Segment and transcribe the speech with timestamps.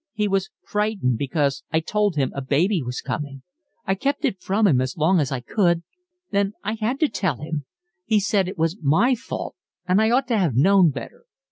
[0.13, 3.43] He was frightened, because I told him a baby was coming.
[3.85, 5.83] I kept it from him as long as I could.
[6.31, 7.65] Then I had to tell him.
[8.05, 9.55] He said it was my fault,
[9.87, 11.25] and I ought to have known better.